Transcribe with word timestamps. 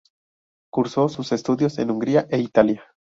Cursó 0.71 1.09
sus 1.09 1.31
estudios 1.31 1.77
en 1.77 1.91
Hungría 1.91 2.25
e 2.31 2.39
Italia. 2.39 2.81